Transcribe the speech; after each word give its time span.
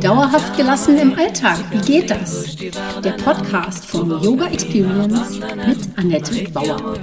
Dauerhaft 0.00 0.56
gelassen 0.56 0.96
im 0.96 1.12
Alltag, 1.14 1.58
wie 1.70 1.80
geht 1.80 2.10
das? 2.10 2.56
Der 2.56 3.12
Podcast 3.22 3.84
von 3.84 4.08
Yoga 4.22 4.46
Experience 4.46 5.38
mit 5.38 5.98
Annette 5.98 6.50
Bauer. 6.52 6.94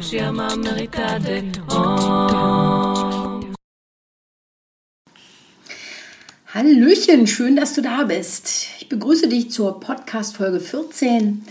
Hallöchen, 6.52 7.28
schön, 7.28 7.56
dass 7.56 7.76
du 7.76 7.84
da 7.84 8.06
bist. 8.06 8.66
Ich 8.80 8.90
begrüße 8.90 9.28
dich 9.28 9.52
zur 9.52 9.80
Podcast 9.80 10.38
Folge 10.38 10.60
14. 10.60 11.46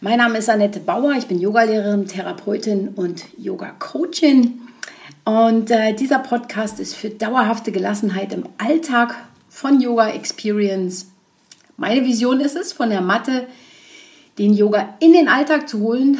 Mein 0.00 0.18
Name 0.18 0.38
ist 0.38 0.48
Annette 0.48 0.78
Bauer, 0.78 1.14
ich 1.18 1.26
bin 1.26 1.40
Yogalehrerin, 1.40 2.06
Therapeutin 2.06 2.90
und 2.90 3.24
Yoga-Coachin. 3.36 4.60
Und 5.24 5.70
äh, 5.70 5.94
dieser 5.94 6.18
Podcast 6.18 6.80
ist 6.80 6.96
für 6.96 7.10
dauerhafte 7.10 7.70
Gelassenheit 7.70 8.32
im 8.32 8.44
Alltag 8.58 9.14
von 9.48 9.80
Yoga 9.80 10.08
Experience. 10.08 11.12
Meine 11.76 12.04
Vision 12.04 12.40
ist 12.40 12.56
es, 12.56 12.72
von 12.72 12.90
der 12.90 13.00
Matte 13.00 13.46
den 14.38 14.52
Yoga 14.52 14.96
in 14.98 15.12
den 15.12 15.28
Alltag 15.28 15.68
zu 15.68 15.78
holen. 15.80 16.18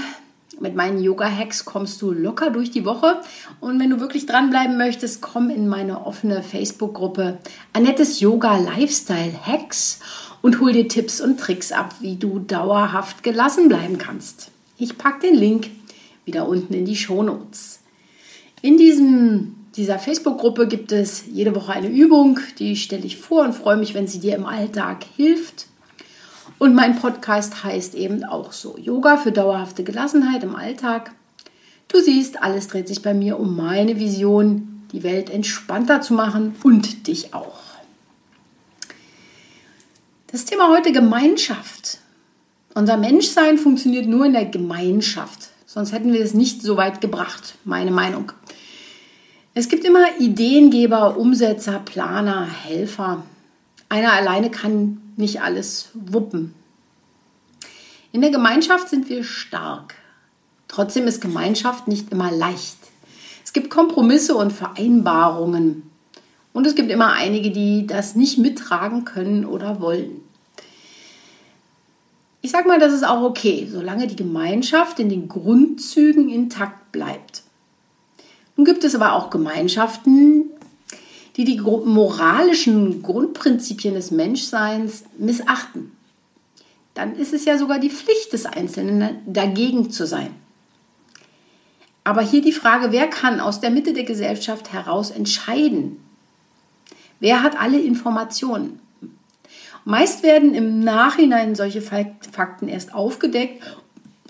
Mit 0.60 0.76
meinen 0.76 1.02
Yoga-Hacks 1.02 1.64
kommst 1.64 2.00
du 2.00 2.12
locker 2.12 2.50
durch 2.50 2.70
die 2.70 2.84
Woche. 2.84 3.20
Und 3.58 3.80
wenn 3.80 3.90
du 3.90 3.98
wirklich 3.98 4.26
dranbleiben 4.26 4.76
möchtest, 4.76 5.20
komm 5.20 5.50
in 5.50 5.66
meine 5.66 6.06
offene 6.06 6.42
Facebook-Gruppe 6.42 7.38
Annettes 7.72 8.20
Yoga 8.20 8.58
Lifestyle 8.58 9.34
Hacks 9.44 9.98
und 10.42 10.60
hol 10.60 10.72
dir 10.72 10.86
Tipps 10.86 11.20
und 11.20 11.40
Tricks 11.40 11.72
ab, 11.72 11.96
wie 12.00 12.14
du 12.14 12.38
dauerhaft 12.38 13.24
gelassen 13.24 13.68
bleiben 13.68 13.98
kannst. 13.98 14.52
Ich 14.78 14.96
packe 14.96 15.26
den 15.26 15.34
Link 15.34 15.70
wieder 16.24 16.46
unten 16.46 16.74
in 16.74 16.84
die 16.84 16.96
Show 16.96 17.24
Notes. 17.24 17.81
In 18.62 18.78
diesem, 18.78 19.56
dieser 19.74 19.98
Facebook-Gruppe 19.98 20.68
gibt 20.68 20.92
es 20.92 21.24
jede 21.26 21.54
Woche 21.56 21.72
eine 21.72 21.88
Übung, 21.88 22.38
die 22.60 22.76
stelle 22.76 23.04
ich 23.04 23.16
vor 23.16 23.42
und 23.42 23.54
freue 23.54 23.76
mich, 23.76 23.92
wenn 23.92 24.06
sie 24.06 24.20
dir 24.20 24.36
im 24.36 24.46
Alltag 24.46 25.04
hilft. 25.16 25.66
Und 26.60 26.72
mein 26.72 26.96
Podcast 26.96 27.64
heißt 27.64 27.96
eben 27.96 28.22
auch 28.22 28.52
so: 28.52 28.78
Yoga 28.78 29.16
für 29.16 29.32
dauerhafte 29.32 29.82
Gelassenheit 29.82 30.44
im 30.44 30.54
Alltag. 30.54 31.12
Du 31.88 32.00
siehst, 32.00 32.40
alles 32.40 32.68
dreht 32.68 32.86
sich 32.86 33.02
bei 33.02 33.14
mir 33.14 33.40
um 33.40 33.56
meine 33.56 33.98
Vision, 33.98 34.84
die 34.92 35.02
Welt 35.02 35.28
entspannter 35.28 36.00
zu 36.00 36.14
machen 36.14 36.54
und 36.62 37.08
dich 37.08 37.34
auch. 37.34 37.58
Das 40.28 40.44
Thema 40.44 40.68
heute 40.68 40.92
Gemeinschaft. 40.92 41.98
Unser 42.74 42.96
Menschsein 42.96 43.58
funktioniert 43.58 44.06
nur 44.06 44.24
in 44.24 44.32
der 44.32 44.46
Gemeinschaft. 44.46 45.48
Sonst 45.72 45.92
hätten 45.92 46.12
wir 46.12 46.20
es 46.22 46.34
nicht 46.34 46.60
so 46.60 46.76
weit 46.76 47.00
gebracht, 47.00 47.54
meine 47.64 47.92
Meinung. 47.92 48.32
Es 49.54 49.70
gibt 49.70 49.86
immer 49.86 50.04
Ideengeber, 50.18 51.16
Umsetzer, 51.16 51.78
Planer, 51.78 52.46
Helfer. 52.46 53.22
Einer 53.88 54.12
alleine 54.12 54.50
kann 54.50 55.00
nicht 55.16 55.40
alles 55.40 55.88
wuppen. 55.94 56.52
In 58.12 58.20
der 58.20 58.28
Gemeinschaft 58.28 58.90
sind 58.90 59.08
wir 59.08 59.24
stark. 59.24 59.94
Trotzdem 60.68 61.06
ist 61.06 61.22
Gemeinschaft 61.22 61.88
nicht 61.88 62.12
immer 62.12 62.30
leicht. 62.30 62.76
Es 63.42 63.54
gibt 63.54 63.70
Kompromisse 63.70 64.34
und 64.34 64.52
Vereinbarungen. 64.52 65.90
Und 66.52 66.66
es 66.66 66.74
gibt 66.74 66.90
immer 66.90 67.14
einige, 67.14 67.50
die 67.50 67.86
das 67.86 68.14
nicht 68.14 68.36
mittragen 68.36 69.06
können 69.06 69.46
oder 69.46 69.80
wollen. 69.80 70.20
Ich 72.44 72.50
sage 72.50 72.66
mal, 72.66 72.80
das 72.80 72.92
ist 72.92 73.04
auch 73.04 73.22
okay, 73.22 73.68
solange 73.70 74.08
die 74.08 74.16
Gemeinschaft 74.16 74.98
in 74.98 75.08
den 75.08 75.28
Grundzügen 75.28 76.28
intakt 76.28 76.90
bleibt. 76.90 77.44
Nun 78.56 78.64
gibt 78.64 78.82
es 78.82 78.96
aber 78.96 79.12
auch 79.12 79.30
Gemeinschaften, 79.30 80.50
die 81.36 81.44
die 81.44 81.60
moralischen 81.60 83.02
Grundprinzipien 83.02 83.94
des 83.94 84.10
Menschseins 84.10 85.04
missachten. 85.16 85.92
Dann 86.94 87.14
ist 87.14 87.32
es 87.32 87.44
ja 87.44 87.56
sogar 87.56 87.78
die 87.78 87.90
Pflicht 87.90 88.32
des 88.32 88.44
Einzelnen, 88.44 89.20
dagegen 89.24 89.90
zu 89.90 90.04
sein. 90.04 90.34
Aber 92.04 92.22
hier 92.22 92.42
die 92.42 92.52
Frage, 92.52 92.90
wer 92.90 93.06
kann 93.06 93.38
aus 93.38 93.60
der 93.60 93.70
Mitte 93.70 93.92
der 93.92 94.04
Gesellschaft 94.04 94.72
heraus 94.72 95.10
entscheiden? 95.10 95.98
Wer 97.20 97.44
hat 97.44 97.58
alle 97.58 97.80
Informationen? 97.80 98.80
Meist 99.84 100.22
werden 100.22 100.54
im 100.54 100.80
Nachhinein 100.80 101.54
solche 101.54 101.82
Fakten 101.82 102.68
erst 102.68 102.94
aufgedeckt 102.94 103.62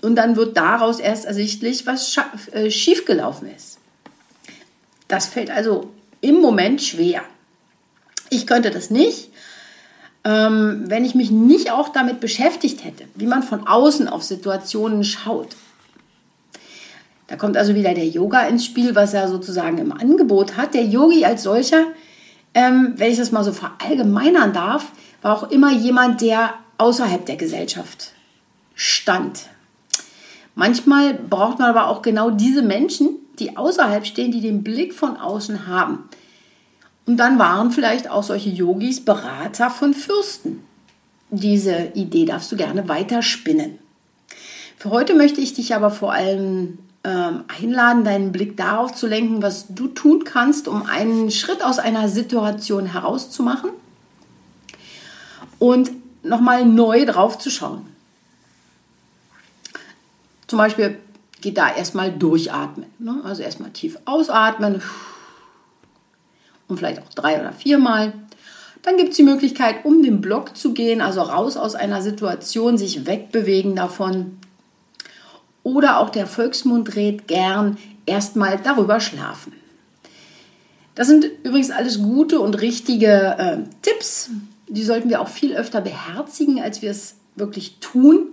und 0.01 0.15
dann 0.15 0.35
wird 0.35 0.57
daraus 0.57 0.99
erst 0.99 1.25
ersichtlich, 1.25 1.85
was 1.85 2.17
äh, 2.51 2.71
schiefgelaufen 2.71 3.47
ist. 3.55 3.77
Das 5.07 5.27
fällt 5.27 5.51
also 5.51 5.91
im 6.21 6.41
Moment 6.41 6.81
schwer. 6.81 7.21
Ich 8.29 8.47
könnte 8.47 8.71
das 8.71 8.89
nicht, 8.89 9.29
ähm, 10.23 10.85
wenn 10.87 11.05
ich 11.05 11.13
mich 11.13 11.29
nicht 11.29 11.71
auch 11.71 11.89
damit 11.89 12.19
beschäftigt 12.19 12.83
hätte, 12.83 13.05
wie 13.15 13.27
man 13.27 13.43
von 13.43 13.67
außen 13.67 14.07
auf 14.07 14.23
Situationen 14.23 15.03
schaut. 15.03 15.55
Da 17.27 17.35
kommt 17.35 17.57
also 17.57 17.75
wieder 17.75 17.93
der 17.93 18.07
Yoga 18.07 18.41
ins 18.47 18.65
Spiel, 18.65 18.95
was 18.95 19.13
er 19.13 19.27
sozusagen 19.27 19.77
im 19.77 19.91
Angebot 19.91 20.57
hat. 20.57 20.73
Der 20.73 20.83
Yogi 20.83 21.25
als 21.25 21.43
solcher, 21.43 21.85
ähm, 22.53 22.93
wenn 22.97 23.11
ich 23.11 23.17
das 23.17 23.31
mal 23.31 23.43
so 23.43 23.53
verallgemeinern 23.53 24.53
darf, 24.53 24.91
war 25.23 25.35
auch 25.35 25.49
immer 25.49 25.71
jemand, 25.71 26.21
der 26.21 26.53
außerhalb 26.77 27.25
der 27.25 27.37
Gesellschaft 27.37 28.11
stand. 28.75 29.47
Manchmal 30.53 31.15
braucht 31.15 31.57
man 31.57 31.69
aber 31.69 31.87
auch 31.87 32.03
genau 32.03 32.29
diese 32.29 32.61
Menschen, 32.61 33.09
die 33.39 33.57
außerhalb 33.57 34.05
stehen, 34.05 34.31
die 34.31 34.41
den 34.41 34.63
Blick 34.63 34.93
von 34.93 35.17
außen 35.17 35.65
haben. 35.65 36.09
Und 37.07 37.17
dann 37.17 37.39
waren 37.39 37.71
vielleicht 37.71 38.09
auch 38.09 38.23
solche 38.23 38.49
Yogis 38.49 39.03
Berater 39.03 39.69
von 39.71 39.93
Fürsten. 39.93 40.63
Diese 41.31 41.91
Idee 41.95 42.25
darfst 42.25 42.51
du 42.51 42.55
gerne 42.55 42.87
weiterspinnen. 42.87 43.79
Für 44.77 44.91
heute 44.91 45.15
möchte 45.15 45.41
ich 45.41 45.53
dich 45.53 45.73
aber 45.73 45.89
vor 45.89 46.13
allem 46.13 46.77
ähm, 47.03 47.45
einladen, 47.47 48.03
deinen 48.03 48.31
Blick 48.31 48.55
darauf 48.57 48.93
zu 48.93 49.07
lenken, 49.07 49.41
was 49.41 49.73
du 49.73 49.87
tun 49.87 50.23
kannst, 50.25 50.67
um 50.67 50.83
einen 50.83 51.31
Schritt 51.31 51.63
aus 51.63 51.79
einer 51.79 52.09
Situation 52.09 52.85
herauszumachen 52.85 53.71
und 55.63 55.91
nochmal 56.23 56.65
neu 56.65 57.05
drauf 57.05 57.39
zu 57.39 57.49
schauen. 57.49 57.85
Zum 60.45 60.57
Beispiel 60.57 60.97
geht 61.39 61.57
da 61.57 61.73
erstmal 61.73 62.11
durchatmen. 62.11 62.87
Ne? 62.99 63.21
Also 63.23 63.43
erstmal 63.43 63.69
tief 63.69 63.97
ausatmen 64.03 64.81
und 66.67 66.77
vielleicht 66.77 67.01
auch 67.01 67.07
drei 67.15 67.39
oder 67.39 67.53
viermal. 67.53 68.11
Dann 68.81 68.97
gibt 68.97 69.11
es 69.11 69.15
die 69.15 69.23
Möglichkeit, 69.23 69.85
um 69.85 70.03
den 70.03 70.19
Block 70.19 70.57
zu 70.57 70.73
gehen, 70.73 70.99
also 70.99 71.21
raus 71.21 71.55
aus 71.55 71.75
einer 71.75 72.01
Situation, 72.01 72.77
sich 72.77 73.07
wegbewegen 73.07 73.73
davon. 73.77 74.39
Oder 75.63 75.99
auch 75.99 76.09
der 76.09 76.27
Volksmund 76.27 76.97
rät 76.97 77.29
gern 77.29 77.77
erstmal 78.05 78.59
darüber 78.61 78.99
schlafen. 78.99 79.53
Das 80.95 81.07
sind 81.07 81.23
übrigens 81.43 81.71
alles 81.71 82.01
gute 82.01 82.41
und 82.41 82.59
richtige 82.59 83.37
äh, 83.37 83.57
Tipps, 83.81 84.29
die 84.67 84.83
sollten 84.83 85.09
wir 85.09 85.21
auch 85.21 85.27
viel 85.27 85.55
öfter 85.55 85.81
beherzigen, 85.81 86.61
als 86.61 86.81
wir 86.81 86.91
es 86.91 87.15
wirklich 87.35 87.77
tun. 87.79 88.27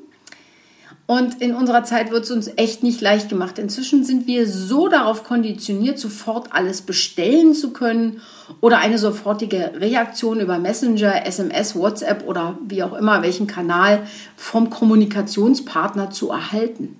Und 1.07 1.43
in 1.43 1.57
unserer 1.57 1.83
Zeit 1.83 2.13
wird 2.13 2.23
es 2.23 2.31
uns 2.31 2.49
echt 2.55 2.85
nicht 2.85 3.01
leicht 3.01 3.29
gemacht. 3.29 3.59
Inzwischen 3.59 4.05
sind 4.05 4.29
wir 4.29 4.47
so 4.47 4.87
darauf 4.87 5.25
konditioniert, 5.25 5.99
sofort 5.99 6.53
alles 6.53 6.83
bestellen 6.83 7.53
zu 7.53 7.73
können 7.73 8.21
oder 8.61 8.79
eine 8.79 8.97
sofortige 8.97 9.73
Reaktion 9.75 10.39
über 10.39 10.61
Messenger, 10.61 11.27
SMS, 11.27 11.75
WhatsApp 11.75 12.29
oder 12.29 12.59
wie 12.65 12.85
auch 12.85 12.95
immer, 12.95 13.23
welchen 13.23 13.49
Kanal 13.49 14.07
vom 14.37 14.71
Kommunikationspartner 14.71 16.11
zu 16.11 16.31
erhalten. 16.31 16.97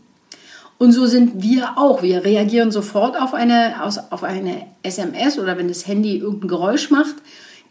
Und 0.77 0.91
so 0.91 1.07
sind 1.07 1.41
wir 1.41 1.79
auch. 1.79 2.03
Wir 2.03 2.25
reagieren 2.25 2.73
sofort 2.73 3.17
auf 3.17 3.33
eine, 3.33 3.75
auf 3.85 4.25
eine 4.25 4.67
SMS 4.83 5.39
oder 5.39 5.57
wenn 5.57 5.69
das 5.69 5.87
Handy 5.87 6.17
irgendein 6.17 6.49
Geräusch 6.49 6.91
macht, 6.91 7.15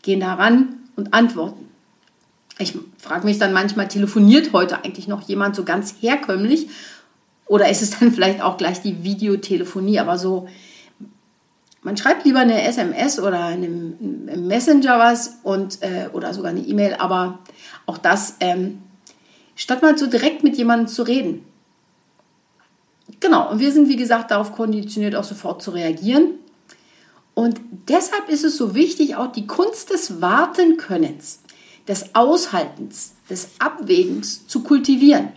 gehen 0.04 0.22
daran 0.22 0.79
und 1.00 1.14
antworten. 1.14 1.70
Ich 2.60 2.78
frage 2.98 3.26
mich 3.26 3.40
dann 3.40 3.54
manchmal, 3.54 3.88
telefoniert 3.88 4.52
heute 4.52 4.84
eigentlich 4.84 5.08
noch 5.08 5.22
jemand 5.22 5.56
so 5.56 5.64
ganz 5.64 5.96
herkömmlich? 6.02 6.68
Oder 7.48 7.70
ist 7.70 7.82
es 7.82 7.98
dann 7.98 8.12
vielleicht 8.14 8.42
auch 8.42 8.58
gleich 8.58 8.82
die 8.82 9.04
Videotelefonie? 9.04 10.00
Aber 10.00 10.18
so, 10.18 10.48
man 11.82 11.96
schreibt 11.98 12.26
lieber 12.26 12.40
eine 12.40 12.62
SMS 12.64 13.20
oder 13.20 13.46
einen 13.46 14.48
Messenger 14.48 15.00
was 15.00 15.40
und, 15.44 15.82
äh, 15.82 16.10
oder 16.12 16.34
sogar 16.34 16.52
eine 16.52 16.60
E-Mail, 16.60 16.96
aber 17.00 17.40
auch 17.86 17.98
das, 17.98 18.36
ähm, 18.42 18.80
statt 19.56 19.82
mal 19.82 19.98
so 19.98 20.08
direkt 20.08 20.44
mit 20.44 20.58
jemandem 20.58 20.88
zu 20.88 21.04
reden. 21.04 21.46
Genau, 23.22 23.50
und 23.50 23.60
wir 23.60 23.72
sind 23.72 23.90
wie 23.90 23.96
gesagt 23.96 24.32
darauf 24.32 24.54
konditioniert, 24.54 25.16
auch 25.16 25.24
sofort 25.24 25.62
zu 25.62 25.72
reagieren. 25.72 26.36
Und 27.40 27.62
deshalb 27.88 28.28
ist 28.28 28.44
es 28.44 28.58
so 28.58 28.76
wichtig, 28.76 29.16
auch 29.16 29.32
die 29.32 29.48
Kunst 29.48 29.92
des 29.92 30.20
Wartenkönnens, 30.20 31.40
des 31.88 32.14
Aushaltens, 32.14 33.14
des 33.30 33.52
Abwägens 33.60 34.46
zu 34.46 34.62
kultivieren. 34.62 35.30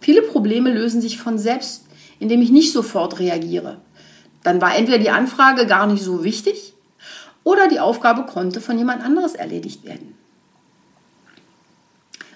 Viele 0.00 0.22
Probleme 0.22 0.74
lösen 0.74 1.00
sich 1.00 1.16
von 1.16 1.38
selbst, 1.38 1.84
indem 2.18 2.42
ich 2.42 2.50
nicht 2.50 2.72
sofort 2.72 3.20
reagiere. 3.20 3.82
Dann 4.42 4.60
war 4.60 4.74
entweder 4.74 4.98
die 4.98 5.10
Anfrage 5.10 5.68
gar 5.68 5.86
nicht 5.86 6.02
so 6.02 6.24
wichtig 6.24 6.74
oder 7.44 7.68
die 7.68 7.78
Aufgabe 7.78 8.26
konnte 8.26 8.60
von 8.60 8.76
jemand 8.76 9.04
anderes 9.04 9.36
erledigt 9.36 9.84
werden. 9.84 10.16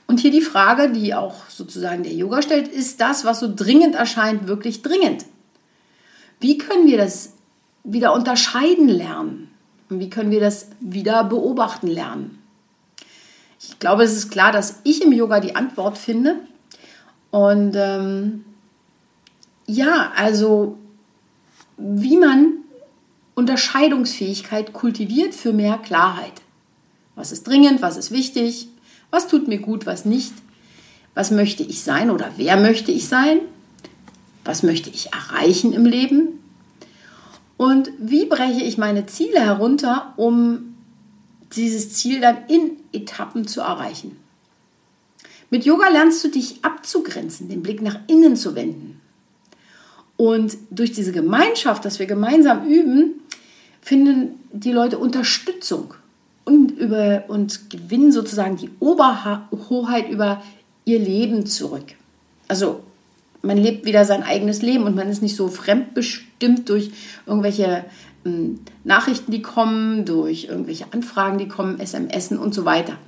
Und 0.06 0.20
hier 0.20 0.30
die 0.30 0.42
Frage, 0.42 0.92
die 0.92 1.12
auch 1.12 1.48
sozusagen 1.48 2.04
der 2.04 2.14
Yoga 2.14 2.40
stellt, 2.42 2.68
ist 2.68 3.00
das, 3.00 3.24
was 3.24 3.40
so 3.40 3.52
dringend 3.52 3.96
erscheint, 3.96 4.46
wirklich 4.46 4.82
dringend? 4.82 5.24
Wie 6.38 6.56
können 6.56 6.86
wir 6.86 6.98
das 6.98 7.32
wieder 7.92 8.12
unterscheiden 8.12 8.88
lernen? 8.88 9.50
Und 9.88 10.00
wie 10.00 10.10
können 10.10 10.30
wir 10.30 10.40
das 10.40 10.68
wieder 10.80 11.24
beobachten 11.24 11.88
lernen? 11.88 12.38
Ich 13.60 13.78
glaube, 13.78 14.04
es 14.04 14.12
ist 14.12 14.30
klar, 14.30 14.52
dass 14.52 14.80
ich 14.84 15.02
im 15.02 15.12
Yoga 15.12 15.40
die 15.40 15.56
Antwort 15.56 15.98
finde. 15.98 16.36
Und 17.30 17.74
ähm, 17.74 18.44
ja, 19.66 20.12
also 20.16 20.76
wie 21.76 22.16
man 22.16 22.58
Unterscheidungsfähigkeit 23.34 24.72
kultiviert 24.72 25.34
für 25.34 25.52
mehr 25.52 25.78
Klarheit. 25.78 26.42
Was 27.14 27.32
ist 27.32 27.46
dringend, 27.46 27.82
was 27.82 27.96
ist 27.96 28.10
wichtig, 28.10 28.68
was 29.10 29.28
tut 29.28 29.48
mir 29.48 29.58
gut, 29.58 29.86
was 29.86 30.04
nicht? 30.04 30.32
Was 31.14 31.30
möchte 31.30 31.62
ich 31.62 31.82
sein 31.82 32.10
oder 32.10 32.32
wer 32.36 32.56
möchte 32.56 32.92
ich 32.92 33.08
sein? 33.08 33.40
Was 34.44 34.62
möchte 34.62 34.90
ich 34.90 35.12
erreichen 35.12 35.72
im 35.72 35.84
Leben? 35.84 36.40
Und 37.58 37.90
wie 37.98 38.24
breche 38.24 38.62
ich 38.62 38.78
meine 38.78 39.04
Ziele 39.04 39.40
herunter, 39.40 40.14
um 40.16 40.76
dieses 41.54 41.92
Ziel 41.92 42.20
dann 42.20 42.38
in 42.48 42.78
Etappen 42.92 43.46
zu 43.46 43.60
erreichen? 43.60 44.16
Mit 45.50 45.64
Yoga 45.64 45.88
lernst 45.88 46.22
du 46.22 46.28
dich 46.28 46.64
abzugrenzen, 46.64 47.48
den 47.48 47.62
Blick 47.62 47.82
nach 47.82 47.98
innen 48.06 48.36
zu 48.36 48.54
wenden. 48.54 49.00
Und 50.16 50.56
durch 50.70 50.92
diese 50.92 51.12
Gemeinschaft, 51.12 51.84
dass 51.84 51.98
wir 51.98 52.06
gemeinsam 52.06 52.66
üben, 52.66 53.22
finden 53.82 54.40
die 54.52 54.72
Leute 54.72 54.98
Unterstützung 54.98 55.94
und, 56.44 56.70
über, 56.70 57.24
und 57.28 57.70
gewinnen 57.70 58.12
sozusagen 58.12 58.56
die 58.56 58.70
Oberhoheit 58.78 60.10
über 60.10 60.42
ihr 60.84 60.98
Leben 60.98 61.46
zurück. 61.46 61.94
Also 62.46 62.84
man 63.42 63.56
lebt 63.56 63.84
wieder 63.84 64.04
sein 64.04 64.22
eigenes 64.22 64.62
Leben 64.62 64.84
und 64.84 64.96
man 64.96 65.08
ist 65.08 65.22
nicht 65.22 65.36
so 65.36 65.48
fremdbestimmt 65.48 66.68
durch 66.68 66.90
irgendwelche 67.26 67.84
ähm, 68.24 68.60
Nachrichten, 68.84 69.30
die 69.30 69.42
kommen, 69.42 70.04
durch 70.04 70.44
irgendwelche 70.44 70.92
Anfragen, 70.92 71.38
die 71.38 71.48
kommen, 71.48 71.80
SMS 71.80 72.32
und 72.32 72.54
so 72.54 72.64
weiter. 72.64 72.98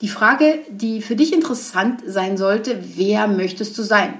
Die 0.00 0.08
Frage, 0.08 0.60
die 0.70 1.02
für 1.02 1.16
dich 1.16 1.32
interessant 1.32 2.02
sein 2.06 2.36
sollte, 2.36 2.80
wer 2.94 3.26
möchtest 3.26 3.76
du 3.78 3.82
sein? 3.82 4.14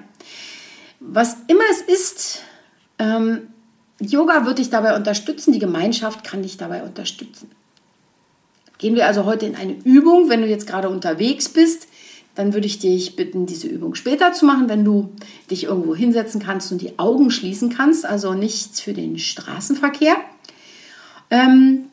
Was 1.00 1.36
immer 1.46 1.62
es 1.70 1.80
ist, 1.82 2.42
ähm, 2.98 3.48
Yoga 4.00 4.44
wird 4.44 4.58
dich 4.58 4.70
dabei 4.70 4.96
unterstützen, 4.96 5.52
die 5.52 5.58
Gemeinschaft 5.58 6.24
kann 6.24 6.42
dich 6.42 6.56
dabei 6.56 6.82
unterstützen. 6.82 7.50
Gehen 8.78 8.94
wir 8.94 9.06
also 9.06 9.24
heute 9.24 9.46
in 9.46 9.56
eine 9.56 9.72
Übung. 9.84 10.28
Wenn 10.28 10.40
du 10.40 10.46
jetzt 10.46 10.68
gerade 10.68 10.88
unterwegs 10.88 11.48
bist, 11.48 11.87
dann 12.38 12.54
würde 12.54 12.68
ich 12.68 12.78
dich 12.78 13.16
bitten, 13.16 13.46
diese 13.46 13.66
Übung 13.66 13.96
später 13.96 14.32
zu 14.32 14.46
machen, 14.46 14.68
wenn 14.68 14.84
du 14.84 15.08
dich 15.50 15.64
irgendwo 15.64 15.96
hinsetzen 15.96 16.40
kannst 16.40 16.70
und 16.70 16.80
die 16.80 16.96
Augen 16.96 17.32
schließen 17.32 17.68
kannst, 17.68 18.06
also 18.06 18.32
nichts 18.32 18.80
für 18.80 18.92
den 18.92 19.18
Straßenverkehr. 19.18 20.14
Ähm, 21.30 21.86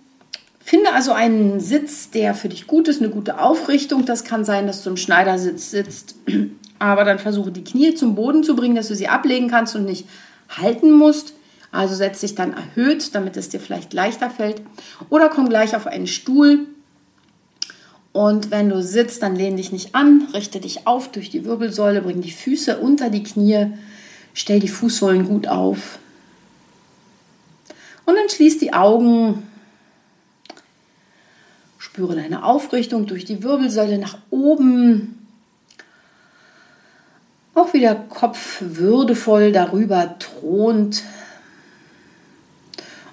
finde 0.64 0.94
also 0.94 1.14
einen 1.14 1.60
Sitz, 1.60 2.12
der 2.12 2.36
für 2.36 2.48
dich 2.48 2.68
gut 2.68 2.88
ist, 2.88 3.02
eine 3.02 3.10
gute 3.10 3.40
Aufrichtung. 3.40 4.06
Das 4.06 4.24
kann 4.24 4.46
sein, 4.46 4.68
dass 4.68 4.84
du 4.84 4.92
im 4.92 4.98
Schneidersitz 4.98 5.72
sitzt, 5.72 6.16
aber 6.78 7.06
dann 7.06 7.18
versuche 7.18 7.52
die 7.52 7.64
Knie 7.64 7.96
zum 7.96 8.14
Boden 8.14 8.44
zu 8.44 8.56
bringen, 8.56 8.76
dass 8.76 8.90
du 8.90 8.96
sie 8.96 9.08
ablegen 9.08 9.50
kannst 9.50 9.76
und 9.76 9.86
nicht 9.86 10.06
halten 10.48 10.92
musst. 10.92 11.34
Also 11.72 11.96
setz 11.96 12.20
dich 12.20 12.36
dann 12.36 12.54
erhöht, 12.54 13.16
damit 13.16 13.36
es 13.36 13.50
dir 13.50 13.60
vielleicht 13.60 13.96
leichter 13.96 14.30
fällt. 14.30 14.62
Oder 15.10 15.30
komm 15.30 15.50
gleich 15.50 15.76
auf 15.76 15.88
einen 15.88 16.06
Stuhl. 16.06 16.68
Und 18.16 18.50
wenn 18.50 18.70
du 18.70 18.82
sitzt, 18.82 19.24
dann 19.24 19.36
lehn 19.36 19.58
dich 19.58 19.74
nicht 19.74 19.94
an, 19.94 20.30
richte 20.34 20.62
dich 20.62 20.88
auf 20.88 21.12
durch 21.12 21.30
die 21.30 21.44
Wirbelsäule, 21.44 22.02
bring 22.02 22.22
die 22.22 22.32
Füße 22.32 22.78
unter 22.78 23.10
die 23.10 23.24
Knie, 23.24 23.74
stell 24.34 24.62
die 24.62 24.70
Fußsohlen 24.70 25.28
gut 25.28 25.50
auf. 25.50 26.00
Und 28.06 28.16
dann 28.16 28.30
schließ 28.30 28.60
die 28.60 28.72
Augen. 28.72 29.44
Spüre 31.78 32.16
deine 32.16 32.46
Aufrichtung 32.46 33.06
durch 33.06 33.26
die 33.26 33.44
Wirbelsäule 33.44 33.98
nach 33.98 34.18
oben. 34.30 35.28
Auch 37.54 37.74
wieder 37.74 37.96
Kopf 37.96 38.62
würdevoll 38.62 39.52
darüber 39.52 40.18
thront 40.20 41.04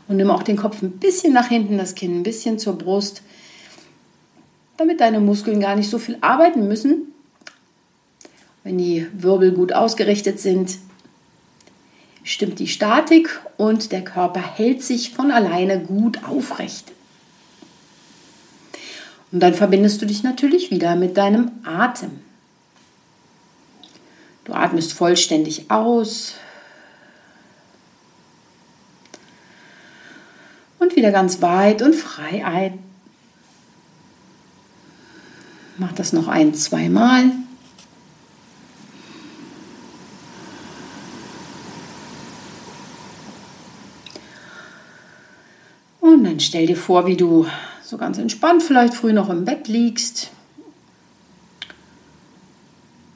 und 0.07 0.17
nimm 0.17 0.31
auch 0.31 0.45
den 0.45 0.57
Kopf 0.57 0.81
ein 0.81 0.93
bisschen 0.93 1.33
nach 1.33 1.49
hinten, 1.49 1.77
das 1.77 1.97
Kinn 1.97 2.21
ein 2.21 2.23
bisschen 2.23 2.61
zur 2.61 2.79
Brust, 2.79 3.23
damit 4.83 5.01
deine 5.01 5.21
Muskeln 5.21 5.61
gar 5.61 5.77
nicht 5.77 5.89
so 5.89 5.99
viel 5.99 6.19
arbeiten 6.21 6.67
müssen. 6.67 7.13
Wenn 8.65 8.79
die 8.79 9.07
Wirbel 9.13 9.53
gut 9.53 9.73
ausgerichtet 9.73 10.41
sind, 10.41 10.79
stimmt 12.25 12.59
die 12.59 12.67
Statik 12.67 13.41
und 13.57 13.93
der 13.93 14.03
Körper 14.03 14.41
hält 14.41 14.83
sich 14.83 15.11
von 15.11 15.31
alleine 15.31 15.81
gut 15.81 16.25
aufrecht. 16.25 16.91
Und 19.31 19.41
dann 19.41 19.55
verbindest 19.55 20.03
du 20.03 20.07
dich 20.07 20.25
natürlich 20.25 20.73
wieder 20.73 20.97
mit 20.97 21.17
deinem 21.17 21.53
Atem. 21.63 22.11
Du 24.45 24.53
atmest 24.53 24.93
vollständig 24.93 25.71
aus, 25.71 26.35
und 30.81 30.97
wieder 30.97 31.13
ganz 31.13 31.41
weit 31.41 31.81
und 31.81 31.95
frei 31.95 32.45
ein. 32.45 32.92
Mach 35.83 35.91
das 35.91 36.13
noch 36.13 36.29
ein, 36.29 36.55
zweimal. 36.55 37.33
Und 46.01 46.23
dann 46.23 46.39
stell 46.39 46.69
dir 46.69 46.77
vor, 46.77 47.07
wie 47.07 47.17
du 47.17 47.49
so 47.83 47.97
ganz 47.97 48.19
entspannt 48.19 48.63
vielleicht 48.63 48.95
früh 48.95 49.13
noch 49.13 49.29
im 49.29 49.45
Bett 49.45 49.67
liegst. 49.67 50.31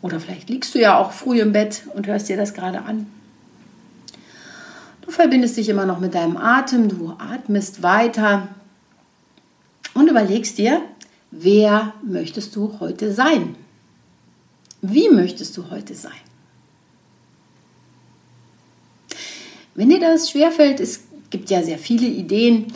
Oder 0.03 0.19
vielleicht 0.19 0.51
liegst 0.51 0.75
du 0.75 0.81
ja 0.81 0.99
auch 0.99 1.13
früh 1.13 1.41
im 1.41 1.53
Bett 1.53 1.85
und 1.95 2.09
hörst 2.09 2.29
dir 2.29 2.37
das 2.37 2.53
gerade 2.53 2.83
an. 2.83 3.07
Du 5.03 5.13
verbindest 5.13 5.57
dich 5.57 5.69
immer 5.69 5.87
noch 5.87 6.01
mit 6.01 6.17
deinem 6.17 6.37
Atem, 6.37 6.89
du 6.89 7.15
atmest 7.17 7.85
weiter 7.85 8.49
und 9.95 10.11
überlegst 10.11 10.59
dir, 10.59 10.83
wer 11.39 11.95
möchtest 12.03 12.57
du 12.57 12.79
heute 12.81 13.13
sein? 13.13 13.57
Wie 14.83 15.09
möchtest 15.09 15.57
du 15.57 15.71
heute 15.71 15.95
sein? 15.95 16.13
Wenn 19.75 19.91
dir 19.91 20.01
das 20.01 20.31
schwerfällt, 20.31 20.81
es 20.81 21.01
gibt 21.31 21.51
ja 21.51 21.63
sehr 21.63 21.79
viele 21.79 22.07
Ideen, 22.07 22.73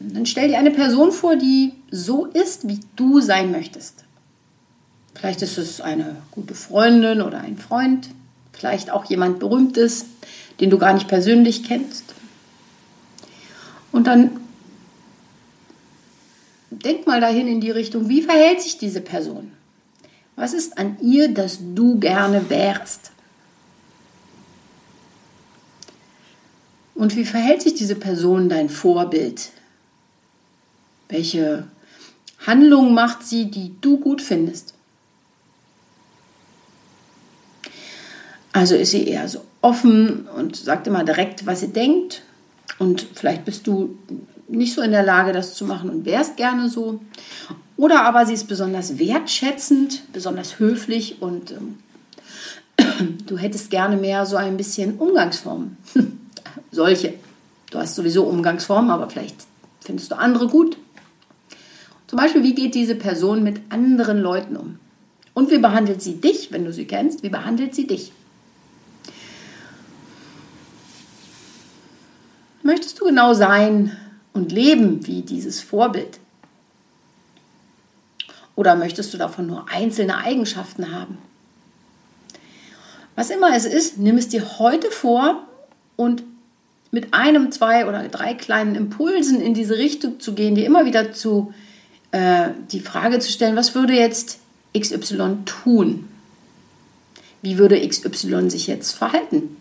dann 0.00 0.26
stell 0.26 0.48
dir 0.48 0.58
eine 0.58 0.70
Person 0.70 1.12
vor, 1.12 1.36
die 1.36 1.72
so 1.90 2.26
ist, 2.26 2.68
wie 2.68 2.80
du 2.96 3.20
sein 3.20 3.50
möchtest. 3.50 4.04
Vielleicht 5.14 5.42
ist 5.42 5.58
es 5.58 5.80
eine 5.80 6.16
gute 6.30 6.54
Freundin 6.54 7.22
oder 7.22 7.40
ein 7.40 7.58
Freund, 7.58 8.10
vielleicht 8.52 8.90
auch 8.90 9.04
jemand 9.04 9.38
Berühmtes, 9.38 10.06
den 10.60 10.70
du 10.70 10.78
gar 10.78 10.92
nicht 10.92 11.08
persönlich 11.08 11.64
kennst. 11.64 12.14
Und 13.92 14.06
dann 14.06 14.30
denk 16.70 17.06
mal 17.06 17.20
dahin 17.20 17.48
in 17.48 17.60
die 17.60 17.70
Richtung, 17.70 18.08
wie 18.08 18.22
verhält 18.22 18.60
sich 18.60 18.78
diese 18.78 19.00
Person? 19.00 19.52
Was 20.36 20.52
ist 20.52 20.78
an 20.78 20.96
ihr, 21.00 21.28
dass 21.28 21.58
du 21.74 21.98
gerne 21.98 22.48
wärst? 22.48 23.10
Und 26.94 27.16
wie 27.16 27.24
verhält 27.24 27.62
sich 27.62 27.74
diese 27.74 27.94
Person 27.94 28.48
dein 28.48 28.68
Vorbild? 28.68 29.50
Welche 31.08 31.68
Handlungen 32.46 32.94
macht 32.94 33.24
sie, 33.26 33.50
die 33.50 33.74
du 33.80 33.98
gut 33.98 34.20
findest? 34.20 34.74
Also 38.52 38.74
ist 38.74 38.90
sie 38.90 39.06
eher 39.06 39.28
so 39.28 39.44
offen 39.60 40.26
und 40.26 40.56
sagt 40.56 40.86
immer 40.86 41.04
direkt, 41.04 41.46
was 41.46 41.60
sie 41.60 41.68
denkt. 41.68 42.22
Und 42.78 43.06
vielleicht 43.14 43.44
bist 43.44 43.66
du 43.66 43.96
nicht 44.48 44.74
so 44.74 44.82
in 44.82 44.90
der 44.90 45.02
Lage, 45.02 45.32
das 45.32 45.54
zu 45.54 45.64
machen 45.64 45.90
und 45.90 46.04
wärst 46.04 46.36
gerne 46.36 46.68
so. 46.68 47.00
Oder 47.76 48.04
aber 48.04 48.26
sie 48.26 48.34
ist 48.34 48.48
besonders 48.48 48.98
wertschätzend, 48.98 50.12
besonders 50.12 50.58
höflich 50.58 51.22
und 51.22 51.52
ähm, 51.52 51.78
du 53.26 53.38
hättest 53.38 53.70
gerne 53.70 53.96
mehr 53.96 54.26
so 54.26 54.36
ein 54.36 54.56
bisschen 54.56 54.96
Umgangsformen. 54.98 55.76
Solche. 56.72 57.14
Du 57.70 57.78
hast 57.78 57.94
sowieso 57.94 58.24
Umgangsformen, 58.24 58.90
aber 58.90 59.10
vielleicht 59.10 59.36
findest 59.80 60.10
du 60.10 60.18
andere 60.18 60.48
gut. 60.48 60.78
Zum 62.06 62.18
Beispiel, 62.18 62.42
wie 62.42 62.54
geht 62.54 62.74
diese 62.74 62.94
Person 62.94 63.42
mit 63.42 63.60
anderen 63.68 64.18
Leuten 64.18 64.56
um? 64.56 64.78
Und 65.34 65.50
wie 65.50 65.58
behandelt 65.58 66.02
sie 66.02 66.16
dich, 66.16 66.50
wenn 66.50 66.64
du 66.64 66.72
sie 66.72 66.86
kennst? 66.86 67.22
Wie 67.22 67.28
behandelt 67.28 67.74
sie 67.74 67.86
dich? 67.86 68.12
Möchtest 72.62 73.00
du 73.00 73.04
genau 73.04 73.34
sein 73.34 73.96
und 74.38 74.52
leben 74.52 75.06
wie 75.06 75.22
dieses 75.22 75.60
Vorbild? 75.60 76.18
Oder 78.54 78.74
möchtest 78.76 79.12
du 79.12 79.18
davon 79.18 79.46
nur 79.46 79.66
einzelne 79.70 80.16
Eigenschaften 80.16 80.92
haben? 80.92 81.18
Was 83.14 83.30
immer 83.30 83.54
es 83.54 83.64
ist, 83.64 83.98
nimm 83.98 84.16
es 84.16 84.28
dir 84.28 84.58
heute 84.58 84.90
vor 84.90 85.42
und 85.96 86.22
mit 86.90 87.12
einem, 87.12 87.52
zwei 87.52 87.86
oder 87.86 88.08
drei 88.08 88.34
kleinen 88.34 88.74
Impulsen 88.74 89.40
in 89.40 89.54
diese 89.54 89.76
Richtung 89.76 90.20
zu 90.20 90.34
gehen, 90.34 90.54
dir 90.54 90.64
immer 90.64 90.86
wieder 90.86 91.12
zu 91.12 91.52
äh, 92.12 92.50
die 92.72 92.80
Frage 92.80 93.18
zu 93.18 93.30
stellen, 93.30 93.56
was 93.56 93.74
würde 93.74 93.92
jetzt 93.92 94.38
XY 94.76 95.38
tun? 95.44 96.08
Wie 97.42 97.58
würde 97.58 97.86
XY 97.86 98.50
sich 98.50 98.66
jetzt 98.66 98.92
verhalten? 98.92 99.57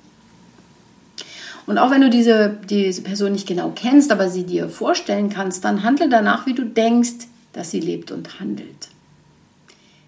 Und 1.67 1.77
auch 1.77 1.91
wenn 1.91 2.01
du 2.01 2.09
diese, 2.09 2.57
diese 2.69 3.01
Person 3.01 3.33
nicht 3.33 3.45
genau 3.45 3.74
kennst, 3.75 4.12
aber 4.12 4.29
sie 4.29 4.45
dir 4.45 4.69
vorstellen 4.69 5.29
kannst, 5.29 5.65
dann 5.65 5.83
handle 5.83 6.07
danach, 6.07 6.45
wie 6.45 6.53
du 6.53 6.65
denkst, 6.65 7.27
dass 7.51 7.71
sie 7.71 7.81
lebt 7.81 8.09
und 8.12 8.39
handelt. 8.39 8.88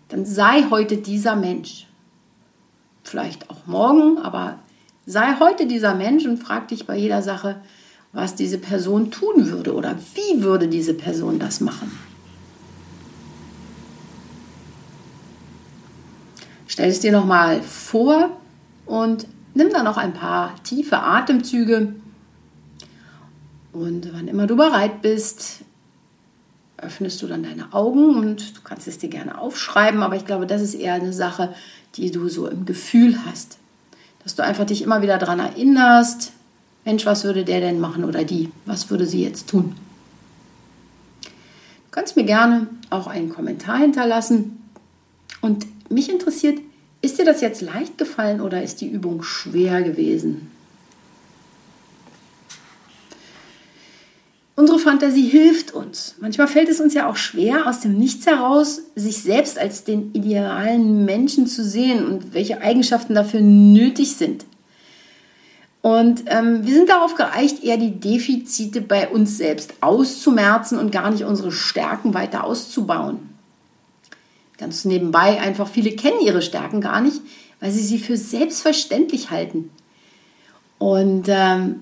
Dann 0.08 0.26
sei 0.26 0.64
heute 0.70 0.98
dieser 0.98 1.36
Mensch. 1.36 1.86
Vielleicht 3.04 3.50
auch 3.50 3.68
morgen, 3.68 4.20
aber 4.20 4.60
sei 5.06 5.36
heute 5.40 5.68
dieser 5.68 5.96
Mensch 5.96 6.26
und 6.26 6.38
frag 6.38 6.70
dich 6.70 6.88
bei 6.88 6.96
jeder 6.96 7.22
Sache, 7.22 7.58
was 8.14 8.36
diese 8.36 8.58
Person 8.58 9.12
tun 9.12 9.50
würde 9.50 9.76
oder 9.76 9.96
wie 10.16 10.42
würde 10.42 10.70
diese 10.70 10.94
Person 10.94 11.40
das 11.40 11.60
machen. 11.60 11.92
Stell 16.68 16.90
es 16.90 17.02
dir 17.02 17.12
nochmal 17.12 17.62
vor 17.62 18.30
und 18.86 19.28
nimm 19.54 19.70
dann 19.70 19.86
noch 19.86 19.98
ein 19.98 20.14
paar 20.14 20.56
tiefe 20.64 21.00
Atemzüge. 21.00 21.94
Und 23.72 24.14
wann 24.14 24.28
immer 24.28 24.48
du 24.48 24.56
bereit 24.56 25.02
bist, 25.02 25.62
öffnest 26.78 27.22
du 27.22 27.28
dann 27.28 27.44
deine 27.44 27.74
Augen 27.74 28.16
und 28.16 28.58
du 28.58 28.62
kannst 28.64 28.88
es 28.88 28.98
dir 28.98 29.10
gerne 29.10 29.38
aufschreiben, 29.38 30.02
aber 30.02 30.16
ich 30.16 30.26
glaube, 30.26 30.48
das 30.48 30.62
ist 30.62 30.74
eher 30.74 30.94
eine 30.94 31.14
Sache, 31.14 31.54
die 31.96 32.12
du 32.12 32.30
so 32.30 32.48
im 32.48 32.66
Gefühl 32.66 33.18
hast. 33.26 33.58
Dass 34.24 34.36
du 34.36 34.44
einfach 34.44 34.66
dich 34.66 34.82
immer 34.82 35.02
wieder 35.02 35.18
daran 35.18 35.40
erinnerst, 35.40 36.32
Mensch, 36.86 37.06
was 37.06 37.24
würde 37.24 37.44
der 37.44 37.60
denn 37.60 37.80
machen 37.80 38.04
oder 38.04 38.24
die? 38.24 38.52
Was 38.66 38.90
würde 38.90 39.06
sie 39.06 39.24
jetzt 39.24 39.50
tun? 39.50 39.76
Du 41.22 41.92
kannst 41.92 42.16
mir 42.16 42.24
gerne 42.24 42.68
auch 42.90 43.08
einen 43.08 43.30
Kommentar 43.30 43.78
hinterlassen. 43.78 44.64
Und 45.42 45.68
mich 45.92 46.10
interessiert, 46.10 46.60
ist 47.02 47.18
dir 47.18 47.26
das 47.26 47.42
jetzt 47.42 47.62
leicht 47.62 47.98
gefallen 47.98 48.42
oder 48.42 48.62
ist 48.62 48.82
die 48.82 48.90
Übung 48.90 49.24
schwer 49.24 49.82
gewesen? 49.82 50.52
Unsere 54.60 54.80
Fantasie 54.80 55.30
hilft 55.30 55.74
uns. 55.74 56.16
Manchmal 56.20 56.50
fällt 56.50 56.68
es 56.68 56.82
uns 56.82 56.94
ja 56.94 57.10
auch 57.10 57.16
schwer, 57.16 57.66
aus 57.66 57.80
dem 57.80 57.98
Nichts 57.98 58.26
heraus 58.26 58.82
sich 58.94 59.24
selbst 59.24 59.58
als 59.58 59.86
den 59.86 60.14
idealen 60.14 61.06
Menschen 61.06 61.48
zu 61.48 61.64
sehen 61.64 62.06
und 62.06 62.34
welche 62.34 62.62
Eigenschaften 62.62 63.16
dafür 63.16 63.40
nötig 63.40 64.18
sind. 64.18 64.44
Und 65.82 66.24
ähm, 66.26 66.68
wir 66.68 66.74
sind 66.74 66.90
darauf 66.90 67.16
geeicht, 67.16 67.64
eher 67.64 67.78
die 67.78 68.02
Defizite 68.02 68.82
bei 68.82 69.08
uns 69.08 69.38
selbst 69.38 69.76
auszumerzen 69.80 70.78
und 70.78 70.92
gar 70.92 71.10
nicht 71.10 71.24
unsere 71.24 71.54
Stärken 71.54 72.14
weiter 72.14 72.44
auszubauen. 72.44 73.29
Ganz 74.60 74.84
nebenbei 74.86 75.40
einfach, 75.40 75.68
viele 75.68 75.92
kennen 75.92 76.20
ihre 76.22 76.42
Stärken 76.42 76.82
gar 76.82 77.00
nicht, 77.00 77.22
weil 77.60 77.72
sie 77.72 77.84
sie 77.84 77.98
für 77.98 78.18
selbstverständlich 78.18 79.32
halten. 79.32 79.72
Und 80.78 81.28
ähm, 81.30 81.82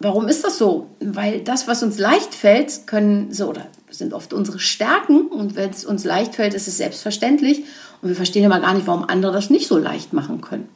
warum 0.00 0.26
ist 0.26 0.42
das 0.44 0.58
so? 0.58 0.88
Weil 1.00 1.40
das, 1.40 1.68
was 1.68 1.82
uns 1.82 1.98
leicht 1.98 2.34
fällt, 2.34 2.86
können 2.86 3.32
so 3.32 3.48
oder 3.48 3.66
sind 3.90 4.14
oft 4.14 4.32
unsere 4.32 4.58
Stärken 4.58 5.26
und 5.26 5.56
wenn 5.56 5.70
es 5.70 5.84
uns 5.84 6.04
leicht 6.04 6.34
fällt, 6.34 6.54
ist 6.54 6.68
es 6.68 6.76
selbstverständlich 6.76 7.64
und 8.02 8.08
wir 8.08 8.16
verstehen 8.16 8.44
immer 8.44 8.60
gar 8.60 8.74
nicht, 8.74 8.86
warum 8.86 9.04
andere 9.04 9.32
das 9.32 9.50
nicht 9.50 9.68
so 9.68 9.78
leicht 9.78 10.12
machen 10.12 10.40
können. 10.40 10.68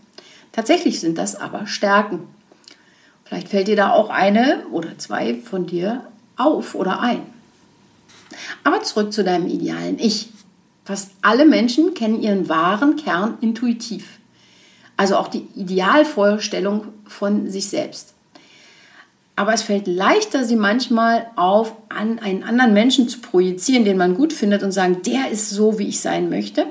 Tatsächlich 0.52 1.00
sind 1.00 1.18
das 1.18 1.36
aber 1.36 1.66
Stärken. 1.66 2.20
Vielleicht 3.24 3.48
fällt 3.48 3.68
dir 3.68 3.76
da 3.76 3.92
auch 3.92 4.10
eine 4.10 4.66
oder 4.72 4.98
zwei 4.98 5.34
von 5.34 5.66
dir 5.66 6.04
auf 6.36 6.74
oder 6.74 7.00
ein. 7.00 7.22
Aber 8.64 8.82
zurück 8.82 9.12
zu 9.12 9.24
deinem 9.24 9.46
idealen 9.46 9.98
Ich. 9.98 10.30
Fast 10.84 11.10
alle 11.22 11.44
Menschen 11.44 11.94
kennen 11.94 12.22
ihren 12.22 12.48
wahren 12.48 12.96
Kern 12.96 13.38
intuitiv. 13.40 14.18
Also 14.96 15.16
auch 15.16 15.28
die 15.28 15.46
Idealvorstellung 15.54 16.88
von 17.06 17.50
sich 17.50 17.68
selbst. 17.68 18.14
Aber 19.36 19.54
es 19.54 19.62
fällt 19.62 19.86
leichter, 19.86 20.44
sie 20.44 20.56
manchmal 20.56 21.26
auf 21.36 21.72
an 21.88 22.18
einen 22.18 22.42
anderen 22.42 22.74
Menschen 22.74 23.08
zu 23.08 23.20
projizieren, 23.20 23.86
den 23.86 23.96
man 23.96 24.14
gut 24.14 24.34
findet 24.34 24.62
und 24.62 24.72
sagen, 24.72 25.00
der 25.06 25.30
ist 25.30 25.48
so, 25.48 25.78
wie 25.78 25.88
ich 25.88 26.00
sein 26.00 26.28
möchte. 26.28 26.66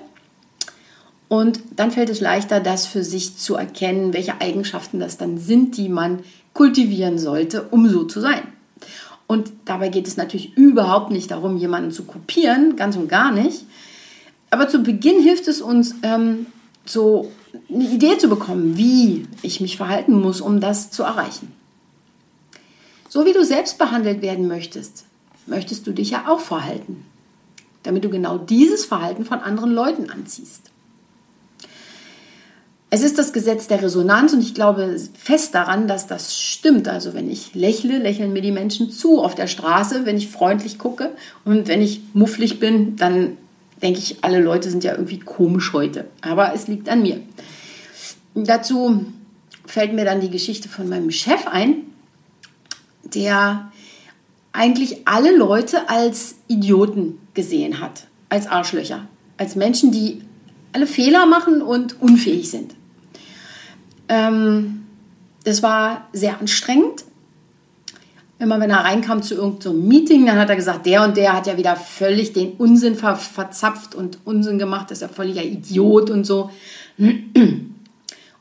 Und 1.28 1.62
dann 1.76 1.92
fällt 1.92 2.10
es 2.10 2.22
leichter, 2.22 2.60
das 2.60 2.86
für 2.86 3.04
sich 3.04 3.38
zu 3.38 3.56
erkennen, 3.56 4.14
welche 4.14 4.40
Eigenschaften 4.42 5.00
das 5.00 5.18
dann 5.18 5.38
sind, 5.38 5.78
die 5.78 5.90
man 5.90 6.20
kultivieren 6.54 7.18
sollte, 7.18 7.64
um 7.72 7.88
so 7.90 8.04
zu 8.04 8.20
sein. 8.20 8.42
Und 9.28 9.52
dabei 9.66 9.90
geht 9.90 10.08
es 10.08 10.18
natürlich 10.18 10.58
überhaupt 10.58 11.12
nicht 11.12 11.30
darum, 11.32 11.58
jemanden 11.58 11.92
zu 11.92 12.04
kopieren, 12.04 12.76
ganz 12.76 12.96
und 12.96 13.08
gar 13.08 13.32
nicht, 13.32 13.66
aber 14.50 14.68
zu 14.68 14.84
Beginn 14.84 15.22
hilft 15.22 15.48
es 15.48 15.62
uns, 15.62 15.96
ähm, 16.04 16.48
so 16.86 17.32
eine 17.70 17.84
Idee 17.84 18.18
zu 18.18 18.30
bekommen, 18.30 18.78
wie 18.78 19.28
ich 19.42 19.62
mich 19.62 19.78
verhalten 19.78 20.14
muss, 20.14 20.42
um 20.42 20.60
das 20.60 20.92
zu 20.92 21.04
erreichen. 21.04 21.54
So 23.10 23.26
wie 23.26 23.34
du 23.34 23.44
selbst 23.44 23.78
behandelt 23.78 24.22
werden 24.22 24.48
möchtest, 24.48 25.06
möchtest 25.46 25.88
du 25.88 25.92
dich 25.92 26.12
ja 26.12 26.28
auch 26.28 26.40
verhalten, 26.40 27.06
damit 27.84 28.04
du 28.04 28.10
genau 28.10 28.38
dieses 28.38 28.86
Verhalten 28.86 29.26
von 29.26 29.40
anderen 29.40 29.72
Leuten 29.72 30.10
anziehst. 30.10 30.70
Es 32.92 33.04
ist 33.04 33.20
das 33.20 33.34
Gesetz 33.34 33.68
der 33.68 33.84
Resonanz 33.84 34.34
und 34.34 34.42
ich 34.42 34.56
glaube 34.56 35.00
fest 35.14 35.54
daran, 35.54 35.88
dass 35.88 36.08
das 36.08 36.36
stimmt. 36.36 36.88
Also 36.88 37.14
wenn 37.14 37.30
ich 37.30 37.54
lächle, 37.54 38.00
lächeln 38.00 38.34
mir 38.34 38.42
die 38.42 38.52
Menschen 38.52 38.90
zu 38.90 39.22
auf 39.22 39.36
der 39.36 39.46
Straße, 39.46 40.06
wenn 40.06 40.18
ich 40.18 40.30
freundlich 40.30 40.80
gucke 40.80 41.12
und 41.46 41.68
wenn 41.68 41.84
ich 41.84 42.02
mufflig 42.14 42.60
bin, 42.60 42.96
dann 42.96 43.38
denke 43.82 44.00
ich, 44.00 44.24
alle 44.24 44.42
Leute 44.42 44.70
sind 44.70 44.84
ja 44.84 44.92
irgendwie 44.94 45.20
komisch 45.20 45.74
heute. 45.74 46.10
Aber 46.22 46.54
es 46.54 46.68
liegt 46.68 46.90
an 46.90 47.02
mir. 47.02 47.22
Dazu 48.36 49.06
fällt 49.66 49.94
mir 49.94 50.06
dann 50.06 50.22
die 50.22 50.30
Geschichte 50.30 50.70
von 50.70 50.90
meinem 50.90 51.12
Chef 51.12 51.48
ein, 51.48 51.84
der 53.04 53.72
eigentlich 54.52 55.08
alle 55.08 55.36
Leute 55.36 55.90
als 55.90 56.36
Idioten 56.48 57.20
gesehen 57.34 57.80
hat, 57.80 58.08
als 58.30 58.48
Arschlöcher, 58.48 59.08
als 59.38 59.56
Menschen, 59.56 59.92
die 59.92 60.22
alle 60.74 60.88
Fehler 60.88 61.26
machen 61.26 61.62
und 61.62 62.02
unfähig 62.02 62.50
sind. 62.50 62.76
Ähm, 64.08 64.86
das 65.44 65.64
war 65.64 66.08
sehr 66.14 66.40
anstrengend 66.40 67.06
Immer 68.40 68.60
wenn 68.62 68.70
er 68.70 68.86
reinkam 68.86 69.22
zu 69.22 69.36
irgendeinem 69.36 69.86
Meeting, 69.86 70.26
dann 70.26 70.40
hat 70.40 70.50
er 70.50 70.56
gesagt, 70.56 70.86
der 70.86 71.04
und 71.04 71.18
der 71.18 71.34
hat 71.34 71.46
ja 71.46 71.58
wieder 71.58 71.76
völlig 71.76 72.32
den 72.32 72.54
Unsinn 72.54 72.96
ver 72.96 73.18
verzapft 73.18 73.96
und 73.96 74.20
Unsinn 74.24 74.58
gemacht, 74.58 74.92
ist 74.92 75.02
ja 75.02 75.10
völliger 75.10 75.44
Idiot 75.44 76.10
und 76.10 76.24
so. 76.24 76.50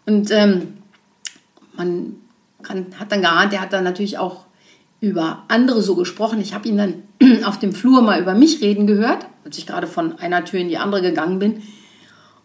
Und 0.06 0.30
ähm, 0.30 0.74
man 1.76 2.16
kann, 2.62 2.86
hat 2.98 3.10
dann 3.10 3.22
geahnt, 3.22 3.52
der 3.52 3.60
hat 3.60 3.72
dann 3.72 3.82
natürlich 3.82 4.18
auch 4.18 4.44
über 5.00 5.44
andere 5.48 5.82
so 5.82 5.96
gesprochen. 5.96 6.40
Ich 6.40 6.54
habe 6.54 6.68
ihn 6.68 6.76
dann 6.78 6.94
auf 7.44 7.58
dem 7.58 7.72
Flur 7.72 8.00
mal 8.00 8.20
über 8.20 8.34
mich 8.34 8.60
reden 8.60 8.86
gehört, 8.86 9.26
als 9.44 9.58
ich 9.58 9.66
gerade 9.66 9.88
von 9.88 10.18
einer 10.18 10.44
Tür 10.44 10.60
in 10.60 10.68
die 10.68 10.78
andere 10.78 11.02
gegangen 11.02 11.40
bin. 11.40 11.62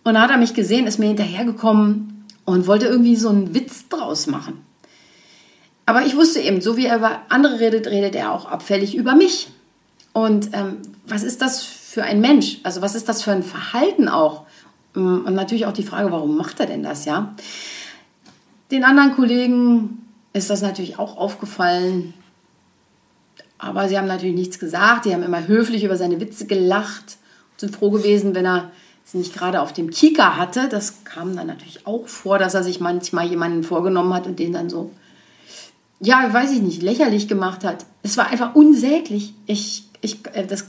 Und 0.04 0.16
da 0.16 0.22
hat 0.22 0.32
er 0.32 0.38
mich 0.38 0.56
gesehen, 0.56 0.88
ist 0.88 1.00
mir 1.00 1.08
hinterhergekommen 1.08 2.26
und 2.46 2.68
wollte 2.68 2.88
irgendwie 2.88 3.16
so 3.16 3.30
einen 3.30 3.54
Witz 3.54 3.88
draus 3.90 4.28
machen. 4.28 4.63
Aber 5.86 6.06
ich 6.06 6.16
wusste 6.16 6.40
eben, 6.40 6.62
so 6.62 6.78
wie 6.78 6.86
er 6.86 6.98
über 6.98 7.22
andere 7.30 7.60
redet, 7.60 7.88
redet 7.88 8.16
er 8.16 8.32
auch 8.32 8.46
abfällig 8.46 8.96
über 8.96 9.16
mich. 9.16 9.50
Und 10.14 10.50
ähm, 10.54 10.78
was 11.08 11.24
ist 11.24 11.42
das 11.42 11.64
für 11.64 12.04
ein 12.04 12.22
Mensch? 12.22 12.60
Also 12.64 12.82
was 12.82 12.96
ist 12.96 13.10
das 13.10 13.24
für 13.24 13.32
ein 13.32 13.44
Verhalten 13.44 14.08
auch? 14.08 14.46
Mm, 14.94 15.26
und 15.26 15.34
natürlich 15.34 15.66
auch 15.66 15.74
die 15.74 15.84
Frage, 15.84 16.12
warum 16.12 16.38
macht 16.38 16.60
er 16.60 16.68
denn 16.68 16.84
das, 16.84 17.06
ja? 17.06 17.36
Den 18.72 18.84
anderen 18.84 19.14
Kollegen 19.14 20.08
ist 20.32 20.50
das 20.50 20.62
natürlich 20.62 20.98
auch 21.00 21.18
aufgefallen. 21.18 22.14
Aber 23.58 23.88
sie 23.88 23.98
haben 23.98 24.08
natürlich 24.08 24.36
nichts 24.36 24.60
gesagt. 24.60 25.06
Die 25.06 25.14
haben 25.14 25.24
immer 25.24 25.48
höflich 25.48 25.84
über 25.84 25.96
seine 25.96 26.20
Witze 26.20 26.48
gelacht 26.48 27.18
und 27.52 27.60
sind 27.60 27.76
froh 27.76 27.92
gewesen, 27.92 28.36
wenn 28.36 28.46
er 28.46 28.72
sie 29.04 29.18
nicht 29.18 29.34
gerade 29.34 29.62
auf 29.62 29.74
dem 29.74 29.90
Kika 29.90 30.38
hatte. 30.38 30.70
Das 30.70 31.04
kam 31.04 31.36
dann 31.36 31.48
natürlich 31.48 31.86
auch 31.86 32.08
vor, 32.08 32.40
dass 32.40 32.54
er 32.54 32.64
sich 32.64 32.80
manchmal 32.80 33.28
jemanden 33.28 33.64
vorgenommen 33.64 34.14
hat 34.14 34.28
und 34.28 34.40
den 34.40 34.54
dann 34.54 34.70
so 34.70 34.92
ja, 36.04 36.34
weiß 36.34 36.52
ich 36.52 36.62
nicht, 36.62 36.82
lächerlich 36.82 37.28
gemacht 37.28 37.64
hat. 37.64 37.86
Es 38.04 38.18
war 38.18 38.28
einfach 38.28 38.56
unsäglich. 38.56 39.34
Ich, 39.46 39.88
ich, 40.02 40.20
äh, 40.34 40.46
das, 40.46 40.68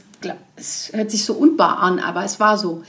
es 0.57 0.93
hört 0.95 1.11
sich 1.11 1.25
so 1.25 1.35
unbar 1.35 1.81
an, 1.81 1.99
aber 1.99 2.25
es 2.25 2.39
war 2.39 2.57
so. 2.57 2.83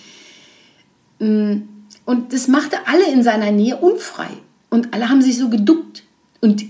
Mm, 1.20 1.64
und 2.06 2.34
das 2.34 2.48
machte 2.48 2.78
alle 2.86 3.12
in 3.12 3.24
seiner 3.24 3.52
Nähe 3.52 3.78
unfrei. 3.78 4.30
Und 4.70 4.94
alle 4.94 5.10
haben 5.10 5.22
sich 5.22 5.38
so 5.38 5.50
geduckt. 5.50 6.04
Und 6.40 6.64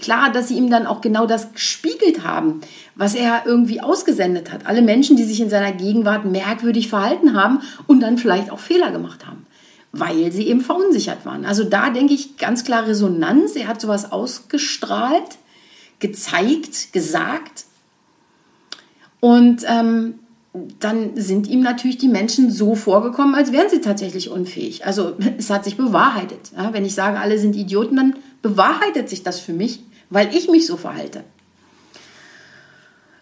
klar, 0.00 0.32
dass 0.32 0.48
sie 0.48 0.56
ihm 0.56 0.68
dann 0.68 0.86
auch 0.86 1.00
genau 1.00 1.26
das 1.26 1.52
gespiegelt 1.52 2.24
haben, 2.24 2.60
was 2.96 3.14
er 3.14 3.42
irgendwie 3.46 3.80
ausgesendet 3.80 4.52
hat. 4.52 4.66
Alle 4.66 4.82
Menschen, 4.82 5.16
die 5.16 5.24
sich 5.24 5.40
in 5.40 5.50
seiner 5.50 5.72
Gegenwart 5.72 6.24
merkwürdig 6.24 6.88
verhalten 6.88 7.34
haben 7.34 7.60
und 7.86 8.00
dann 8.00 8.18
vielleicht 8.18 8.50
auch 8.50 8.58
Fehler 8.58 8.90
gemacht 8.90 9.26
haben, 9.26 9.46
weil 9.98 10.32
sie 10.32 10.48
eben 10.48 10.60
verunsichert 10.60 11.24
waren. 11.24 11.44
Also 11.44 11.64
da 11.64 11.90
denke 11.90 12.14
ich 12.14 12.36
ganz 12.36 12.64
klar 12.64 12.86
Resonanz. 12.86 13.56
Er 13.56 13.68
hat 13.68 13.80
sowas 13.80 14.10
ausgestrahlt, 14.12 15.38
gezeigt, 16.00 16.92
gesagt. 16.92 17.64
Und 19.20 19.64
ähm, 19.66 20.18
dann 20.78 21.16
sind 21.16 21.48
ihm 21.48 21.60
natürlich 21.60 21.98
die 21.98 22.08
Menschen 22.08 22.50
so 22.50 22.74
vorgekommen, 22.74 23.34
als 23.34 23.52
wären 23.52 23.70
sie 23.70 23.80
tatsächlich 23.80 24.30
unfähig. 24.30 24.86
Also 24.86 25.14
es 25.38 25.50
hat 25.50 25.64
sich 25.64 25.76
bewahrheitet. 25.76 26.52
Ja, 26.56 26.72
wenn 26.72 26.84
ich 26.84 26.94
sage, 26.94 27.18
alle 27.18 27.38
sind 27.38 27.56
Idioten, 27.56 27.96
dann 27.96 28.16
bewahrheitet 28.42 29.08
sich 29.08 29.22
das 29.22 29.40
für 29.40 29.52
mich, 29.52 29.80
weil 30.10 30.34
ich 30.34 30.48
mich 30.48 30.66
so 30.66 30.76
verhalte. 30.76 31.24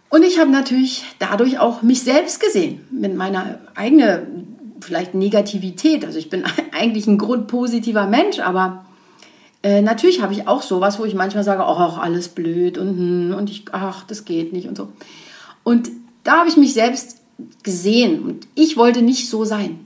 Und 0.09 0.25
ich 0.25 0.39
habe 0.39 0.51
natürlich 0.51 1.05
dadurch 1.19 1.59
auch 1.59 1.81
mich 1.81 2.03
selbst 2.03 2.39
gesehen, 2.41 2.85
mit 2.91 3.17
meiner 3.17 3.61
eigenen 3.75 4.52
vielleicht 4.83 5.15
Negativität. 5.15 6.05
Also 6.05 6.19
ich 6.19 6.31
bin 6.31 6.45
eigentlich 6.73 7.07
ein 7.07 7.19
grundpositiver 7.19 8.07
Mensch, 8.07 8.39
aber 8.39 8.85
äh, 9.63 9.81
natürlich 9.81 10.21
habe 10.23 10.33
ich 10.33 10.49
auch 10.49 10.63
sowas, 10.63 10.99
wo 10.99 11.05
ich 11.05 11.15
manchmal 11.15 11.45
sage, 11.45 11.65
ach, 11.65 11.99
alles 11.99 12.29
blöd 12.29 12.79
und, 12.79 12.97
hm, 12.97 13.35
und 13.37 13.51
ich, 13.51 13.65
ach, 13.73 14.05
das 14.05 14.25
geht 14.25 14.53
nicht 14.53 14.69
und 14.69 14.77
so. 14.77 14.89
Und 15.63 15.91
da 16.25 16.39
habe 16.39 16.49
ich 16.49 16.57
mich 16.57 16.75
selbst 16.75 17.19
gesehen 17.63 18.23
und 18.23 18.47
ich 18.55 18.77
wollte 18.77 19.03
nicht 19.03 19.29
so 19.29 19.45
sein. 19.45 19.81